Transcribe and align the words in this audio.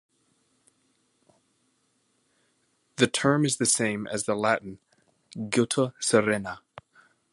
The 2.95 3.05
term 3.05 3.45
is 3.45 3.57
the 3.57 3.67
same 3.67 4.07
as 4.07 4.23
the 4.23 4.33
Latin 4.33 4.79
"gutta 5.49 5.93
serena". 5.99 6.61